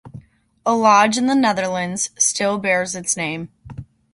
[0.65, 3.49] A lodge in the Netherlands still bears its name.